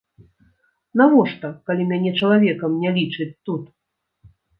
[1.01, 3.63] Навошта, калі мяне чалавекам не лічаць тут!